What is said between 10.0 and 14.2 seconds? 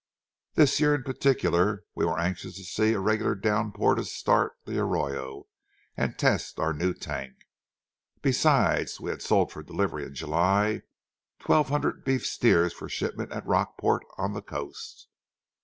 in July, twelve hundred beef steers for shipment at Rockport